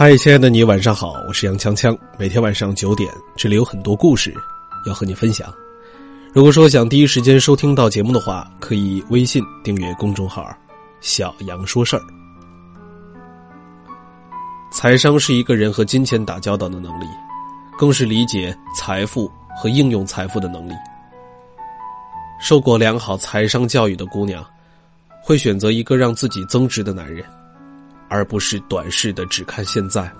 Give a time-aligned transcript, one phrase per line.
[0.00, 1.94] 嗨，亲爱的你，晚上好，我是杨锵锵。
[2.18, 4.34] 每天晚上九点，这里有很多故事
[4.86, 5.52] 要和你分享。
[6.32, 10.42] 如果说想第一时间收听到节目的话，可以微信订阅公众号
[11.02, 12.02] “小杨说事儿”。
[14.72, 17.04] 财商是一个人和金钱打交道的能力，
[17.76, 20.72] 更是理解财富和应用财富的能力。
[22.40, 24.42] 受过良好财商教育的姑娘，
[25.22, 27.22] 会选择一个让自己增值的男人。
[28.10, 30.10] 而不是短视的只看现在。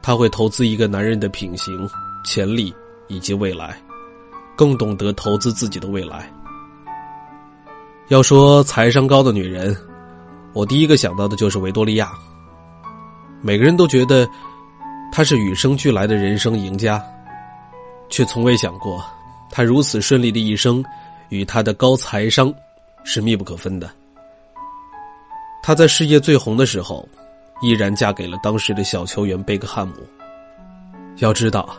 [0.00, 1.88] 他会投资一个男人的品行、
[2.24, 2.72] 潜力
[3.08, 3.76] 以及未来，
[4.54, 6.30] 更懂得投资自己的未来。
[8.08, 9.74] 要说财商高的女人，
[10.52, 12.12] 我第一个想到的就是维多利亚。
[13.40, 14.28] 每个人都觉得
[15.10, 17.02] 她是与生俱来的人生赢家，
[18.10, 19.02] 却从未想过，
[19.50, 20.84] 她如此顺利的一生
[21.30, 22.52] 与她的高财商
[23.04, 23.90] 是密不可分的。
[25.66, 27.08] 她在事业最红的时候，
[27.62, 29.94] 依然嫁给了当时的小球员贝克汉姆。
[31.20, 31.74] 要知道，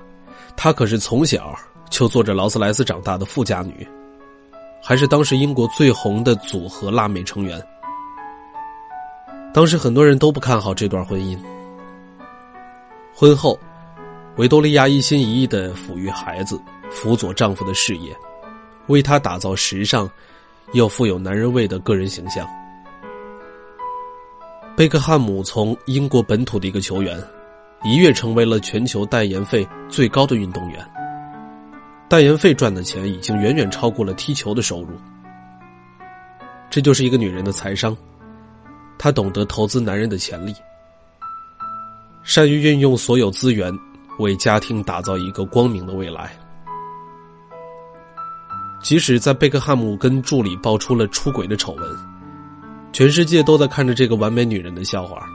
[0.57, 1.55] 她可是从小
[1.91, 3.87] 就坐着劳斯莱斯长大的富家女，
[4.81, 7.61] 还是当时英国最红的组合辣妹成员。
[9.53, 11.37] 当时很多人都不看好这段婚姻。
[13.13, 13.55] 婚后，
[14.37, 18.17] 维多利亚一心一意的抚育孩子，辅佐丈夫的事业，
[18.87, 20.09] 为他打造时尚
[20.73, 22.49] 又富有男人味的个人形象。
[24.75, 27.17] 贝克汉姆从英国本土的一个球员，
[27.85, 30.85] 一跃成为了全球代言费最高的运动员。
[32.09, 34.89] 代言费赚的钱已经远远超过了踢球的收入。
[36.69, 37.95] 这就是一个女人的财商，
[38.97, 40.53] 她懂得投资男人的潜力，
[42.21, 43.73] 善于运用所有资源，
[44.19, 46.37] 为家庭打造一个光明的未来。
[48.83, 52.14] 即使在贝克汉姆跟助理爆出了出轨的丑闻。
[52.95, 55.27] 全世界都在看着这个完美女人的笑话。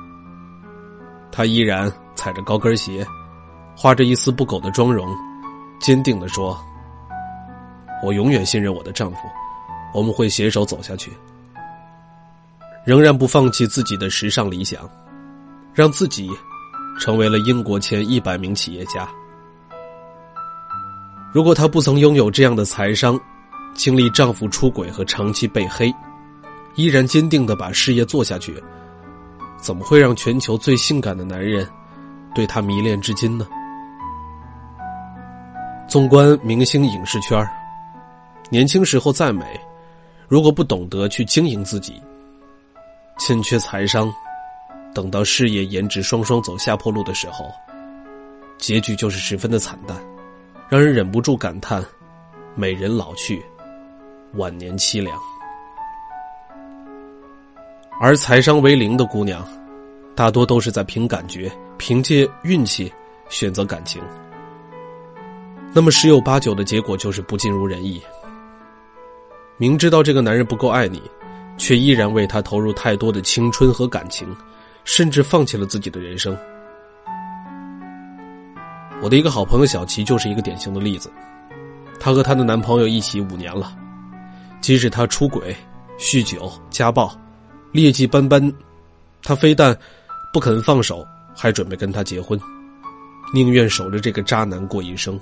[1.30, 3.06] 她依然踩着高跟鞋，
[3.76, 5.06] 画着一丝不苟的妆容，
[5.78, 6.58] 坚定的说
[8.02, 9.18] ：“我永远信任我的丈夫，
[9.92, 11.12] 我们会携手走下去。”
[12.82, 14.88] 仍然不放弃自己的时尚理想，
[15.74, 16.30] 让自己
[16.98, 19.06] 成为了英国前一百名企业家。
[21.30, 23.20] 如果她不曾拥有这样的财商，
[23.74, 25.94] 经历丈夫出轨和长期被黑。
[26.76, 28.62] 依然坚定的把事业做下去，
[29.58, 31.66] 怎么会让全球最性感的男人
[32.34, 33.46] 对她迷恋至今呢？
[35.88, 37.44] 纵观明星影视圈
[38.48, 39.44] 年轻时候再美，
[40.28, 42.00] 如果不懂得去经营自己，
[43.18, 44.12] 欠缺财商，
[44.94, 47.50] 等到事业颜值双双走下坡路的时候，
[48.56, 49.96] 结局就是十分的惨淡，
[50.68, 51.84] 让人忍不住感叹：
[52.54, 53.42] 美人老去，
[54.34, 55.18] 晚年凄凉。
[58.02, 59.46] 而财商为零的姑娘，
[60.16, 62.90] 大多都是在凭感觉、凭借运气
[63.28, 64.00] 选择感情。
[65.74, 68.00] 那么十有八九的结果就是不尽如人意。
[69.58, 71.02] 明知道这个男人不够爱你，
[71.58, 74.34] 却依然为他投入太多的青春和感情，
[74.82, 76.34] 甚至放弃了自己的人生。
[79.02, 81.12] 我的一个好朋友小齐就是一个典型的例子。
[82.00, 83.76] 她和她的男朋友一起五年了，
[84.62, 85.54] 即使他出轨、
[85.98, 87.14] 酗酒、家暴。
[87.72, 88.52] 劣迹斑斑，
[89.22, 89.76] 他非但
[90.32, 92.38] 不肯放手，还准备跟他结婚，
[93.32, 95.18] 宁愿守着这个渣男过一生。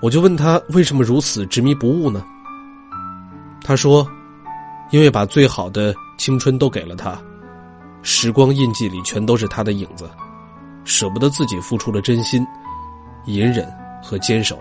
[0.00, 2.24] 我就问他为什么如此执迷不悟呢？
[3.64, 4.08] 他说
[4.92, 7.20] ：“因为把最好的青春都给了他，
[8.02, 10.08] 时光印记里全都是他的影子，
[10.84, 12.46] 舍不得自己付出的真心、
[13.26, 13.68] 隐忍
[14.00, 14.56] 和坚守。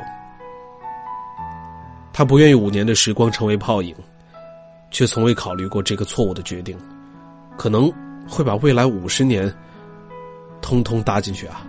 [2.12, 3.96] 他不愿意五年的时光成为泡影。”
[4.92, 6.78] 却从未考虑过这个错误的决定，
[7.58, 7.92] 可能
[8.28, 9.54] 会把未来五十年
[10.62, 11.66] 通通搭进去啊。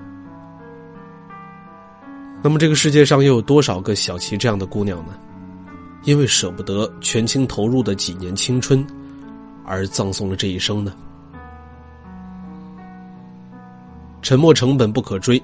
[2.43, 5.15] 那么这个世界上又有多少个小琪这样的姑娘呢？
[6.05, 8.87] 因为舍不得全情投入的几年青春，
[9.65, 10.93] 而葬送了这一生呢？
[14.23, 15.43] 沉没成本不可追，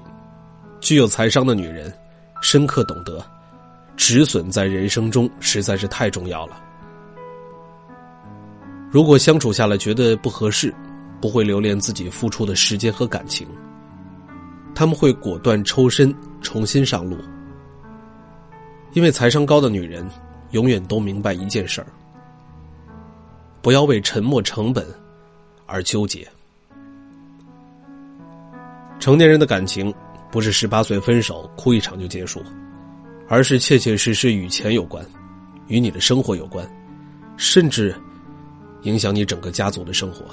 [0.79, 1.93] 具有财商的女人，
[2.41, 3.21] 深刻懂得，
[3.97, 6.61] 止损在人生中实在是太重要了。
[8.95, 10.73] 如果相处下来觉得不合适，
[11.19, 13.45] 不会留恋自己付出的时间和感情，
[14.73, 17.17] 他们会果断抽身，重新上路。
[18.93, 20.09] 因为财商高的女人，
[20.51, 21.87] 永远都明白一件事儿：
[23.61, 24.87] 不要为沉没成本
[25.65, 26.25] 而纠结。
[28.97, 29.93] 成年人的感情，
[30.31, 32.41] 不是十八岁分手哭一场就结束，
[33.27, 35.05] 而是切切实实与钱有关，
[35.67, 36.65] 与你的生活有关，
[37.35, 37.93] 甚至。
[38.85, 40.25] 影响你整个家族的生活。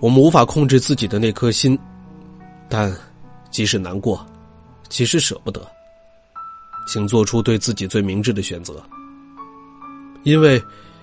[0.00, 1.78] 我们无法控制自己的那颗心，
[2.68, 2.94] 但
[3.50, 4.24] 即使难过，
[4.88, 5.66] 即使舍不得，
[6.86, 8.82] 请做出对自己最明智的选择。
[10.22, 10.62] 因为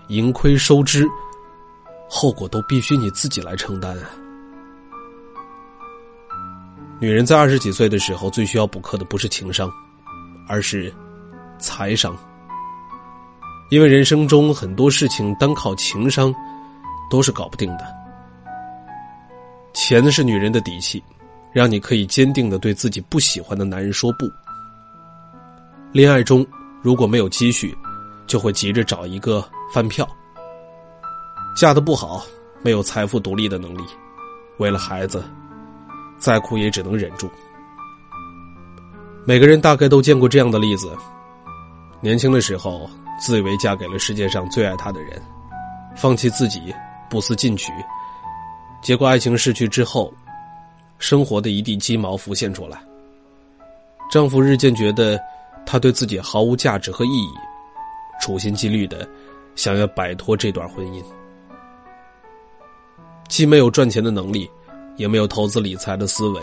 [0.10, 1.08] 盈亏收支，
[2.08, 4.10] 后果都必须你自己来承担啊！
[7.00, 9.72] 女人在二十几岁的时候，最需要补课的不是情商，
[10.48, 10.94] 而是
[11.58, 12.16] 财商。
[13.70, 16.34] 因为人生中很多事情单靠情商
[17.10, 17.86] 都是搞不定的。
[19.74, 21.04] 钱是女人的底气，
[21.52, 24.30] 让你可以坚定的对自己不喜欢的男人说不。
[25.92, 26.46] 恋爱中
[26.82, 27.76] 如果没有积蓄，
[28.28, 29.44] 就会急着找一个
[29.74, 30.08] 饭票。
[31.56, 32.24] 嫁的不好，
[32.62, 33.82] 没有财富独立的能力，
[34.58, 35.24] 为了孩子，
[36.18, 37.30] 再苦也只能忍住。
[39.26, 40.92] 每个人大概都见过这样的例子：
[42.02, 42.90] 年轻的时候，
[43.24, 45.22] 自以为嫁给了世界上最爱他的人，
[45.96, 46.76] 放弃自己，
[47.10, 47.72] 不思进取。
[48.82, 50.14] 结果，爱情逝去之后，
[51.00, 52.78] 生活的一地鸡毛浮现出来。
[54.12, 55.18] 丈夫日渐觉得
[55.66, 57.34] 她对自己毫无价值和意义，
[58.22, 59.08] 处心积虑的
[59.56, 61.02] 想要摆脱这段婚姻。
[63.30, 64.52] 既没有赚钱的能力，
[64.98, 66.42] 也没有投资理财的思维，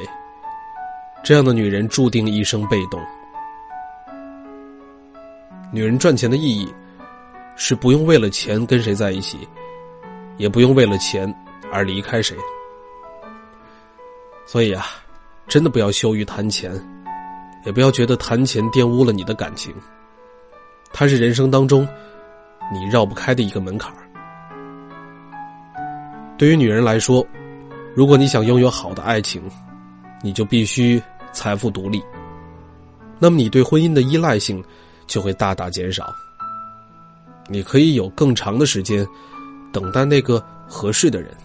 [1.23, 2.99] 这样的女人注定一生被动。
[5.73, 6.73] 女人赚钱的意义，
[7.57, 9.39] 是不用为了钱跟谁在一起，
[10.37, 11.33] 也不用为了钱。
[11.73, 12.37] 而离开谁？
[14.45, 14.87] 所以啊，
[15.47, 16.73] 真的不要羞于谈钱，
[17.65, 19.73] 也不要觉得谈钱玷污了你的感情。
[20.93, 21.87] 它是人生当中
[22.73, 23.95] 你绕不开的一个门槛
[26.37, 27.25] 对于女人来说，
[27.95, 29.41] 如果你想拥有好的爱情，
[30.25, 31.01] 你就必须
[31.31, 32.03] 财富独立。
[33.21, 34.61] 那么你对婚姻的依赖性
[35.11, 36.15] 就会大大减少。
[37.49, 39.05] 你可以有更长的时间
[39.73, 41.37] 等待那个合适的人。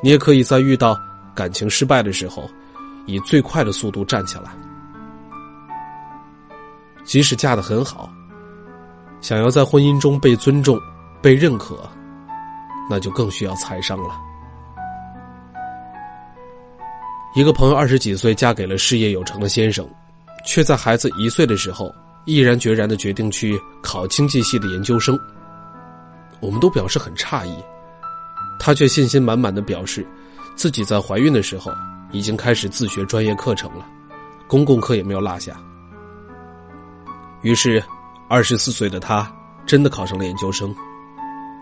[0.00, 0.98] 你也可以在遇到
[1.34, 2.48] 感情失败的时候，
[3.04, 4.52] 以最快的速度站起来。
[7.04, 8.08] 即使嫁得很好，
[9.20, 10.80] 想要在婚姻中被尊重、
[11.20, 11.76] 被认可，
[12.88, 14.14] 那就更需要财商了。
[17.34, 19.88] 一个朋友二十几岁嫁给了事业有成的先生，
[20.46, 21.92] 却在孩子一岁的时候
[22.24, 25.18] 毅然决然的决定去考经济系的研究生。
[26.40, 27.56] 我们都表示很诧异。
[28.58, 30.06] 她却信心满满的表示，
[30.54, 31.72] 自己在怀孕的时候
[32.12, 33.86] 已经开始自学专业课程了，
[34.46, 35.56] 公共课也没有落下。
[37.42, 37.82] 于是，
[38.28, 39.30] 二十四岁的他
[39.66, 40.72] 真的考上了研究生，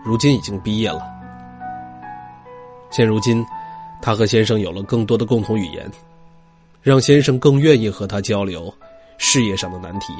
[0.05, 1.01] 如今已经毕业了。
[2.91, 3.43] 现如今，
[4.01, 5.89] 他和先生有了更多的共同语言，
[6.81, 8.71] 让先生更愿意和他交流
[9.17, 10.13] 事业上的难题，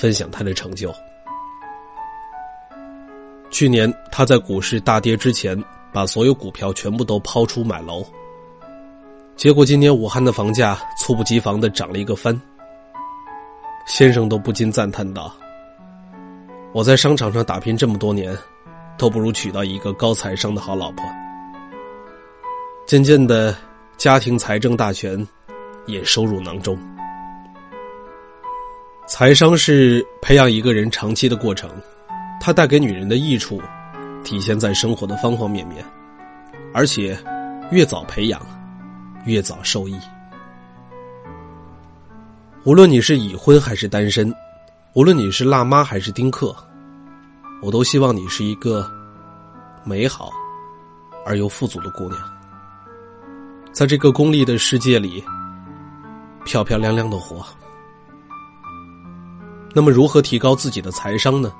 [0.00, 0.94] 分享他的成就。
[3.50, 5.62] 去年，他在股市大跌之前。
[5.90, 8.04] 把所有股票全部都抛出买楼，
[9.36, 12.38] 结果今年武汉的房价猝不及防的涨了一个翻。
[13.86, 15.34] 先生都不禁赞叹道
[16.74, 18.36] ：“我在商场上打拼这么多年，
[18.98, 21.02] 都不如娶到一个高财商的好老婆。”
[22.86, 23.56] 渐渐的，
[23.96, 25.26] 家庭财政大权
[25.86, 26.78] 也收入囊中。
[29.08, 31.70] 财商是培养一个人长期的过程，
[32.42, 33.58] 它带给女人的益处。
[34.22, 35.82] 体现在生活的方方面面，
[36.74, 37.18] 而且
[37.70, 38.38] 越早培养，
[39.24, 39.98] 越早受益。
[42.64, 44.30] 无论你是已婚还是单身，
[44.92, 46.54] 无论你是辣妈还是丁克，
[47.62, 48.86] 我都希望你是一个
[49.84, 50.30] 美好
[51.24, 52.20] 而又富足的姑娘，
[53.72, 55.24] 在这个功利的世界里
[56.44, 57.46] 漂漂亮亮的活。
[59.78, 61.52] 那么，如何提高自己的财商呢？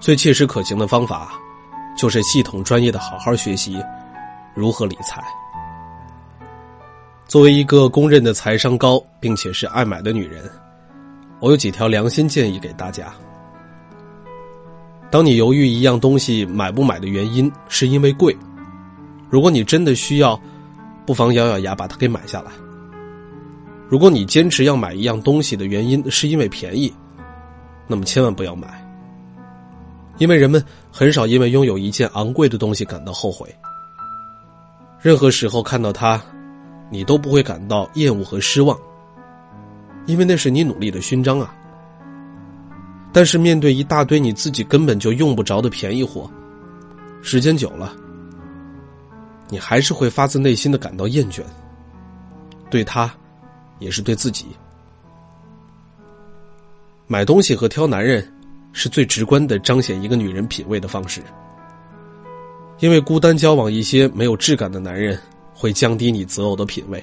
[0.00, 1.30] 最切实可行的方法，
[1.96, 3.80] 就是系统专业的好好学习
[4.52, 5.22] 如何理财。
[7.28, 10.50] 作为一个公认的财商高并且是爱买的女人，
[11.38, 13.14] 我有几条良心建议给大家。
[15.08, 18.36] 当你犹豫一样东西买不买的原因是因为贵，
[19.30, 20.36] 如果你真的需要，
[21.06, 22.50] 不妨咬咬牙把它给买下来。
[23.88, 26.92] 如果你坚持要买一样东西的原因是因为便宜，
[27.86, 28.84] 那么千万不要买。
[30.18, 33.48] 因为人们很少因为拥有一件昂贵的东西感到后悔。
[35.00, 36.20] 任何时候看到它，
[36.90, 38.76] 你都不会感到厌恶和失望，
[40.06, 41.54] 因为那是你努力的勋章啊。
[43.10, 46.30] 但是面对一大堆你自己根本就用不着的便宜货，
[47.22, 47.94] 时间久了，
[49.48, 51.42] 你还是会发自内心的感到厌倦。
[52.68, 53.10] 对他，
[53.78, 54.46] 也是对自己。
[57.06, 58.26] 买东西和挑男人。
[58.70, 61.20] 是最直观的彰显一个女人品味的方式。
[62.78, 65.18] 因为孤单交往一些没有质感的男人，
[65.52, 67.02] 会降低你择偶的品味。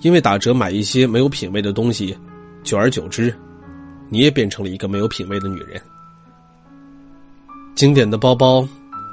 [0.00, 2.18] 因为打折买一些没有品味的东西，
[2.64, 3.32] 久而久之，
[4.08, 5.80] 你也变成了一个没有品味的女人。
[7.76, 8.66] 经典的包包、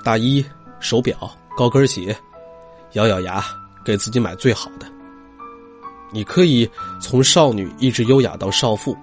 [0.04, 0.44] 大衣、
[0.80, 2.18] 手表、高跟鞋，
[2.94, 3.44] 咬咬牙
[3.86, 4.97] 给自己买最好的。
[6.12, 6.70] 你可以
[7.02, 8.96] 从少女一直优雅到少妇。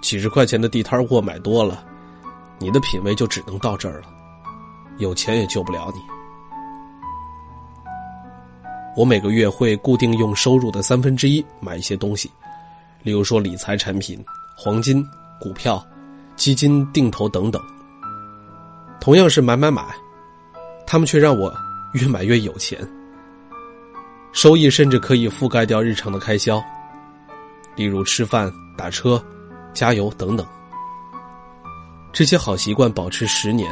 [0.00, 1.84] 几十块钱的地摊货买多了，
[2.58, 4.08] 你的品味就只能到这儿了。
[4.98, 6.00] 有钱也救不了你。
[8.96, 12.30] 我每个月会固定用收入的三分之一买一些东西，
[13.02, 14.24] 例如说理财产品、
[14.56, 15.06] 黄金、
[15.40, 15.84] 股票、
[16.34, 17.62] 基金定投等等。
[19.00, 19.84] 同样是买买买，
[20.84, 21.54] 他们却让我
[21.92, 22.78] 越买越有钱。
[24.40, 26.62] 收益甚至可以覆盖掉日常的开销，
[27.74, 29.20] 例如吃饭、打车、
[29.74, 30.46] 加油等等。
[32.12, 33.68] 这些好习惯保持十年。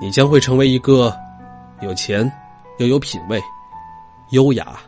[0.00, 1.14] 你将会成为一个
[1.82, 2.32] 有钱
[2.78, 3.38] 又有品味、
[4.30, 4.80] 优雅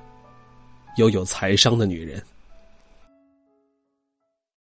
[0.96, 2.18] 又有财商的女人。